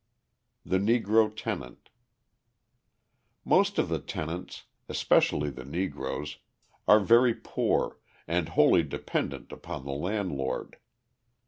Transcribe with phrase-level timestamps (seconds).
[0.65, 1.89] The Negro Tenant
[3.45, 6.37] Most of the tenants, especially the Negroes,
[6.87, 10.77] are very poor, and wholly dependent upon the landlord.